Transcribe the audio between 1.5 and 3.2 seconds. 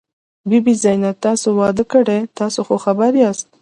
واده کړی؟ تاسې خو خبر